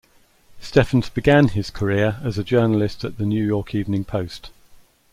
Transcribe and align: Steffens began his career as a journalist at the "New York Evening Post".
Steffens 0.59 1.11
began 1.13 1.49
his 1.49 1.69
career 1.69 2.17
as 2.23 2.39
a 2.39 2.43
journalist 2.43 3.03
at 3.03 3.19
the 3.19 3.23
"New 3.23 3.45
York 3.45 3.75
Evening 3.75 4.03
Post". 4.03 4.49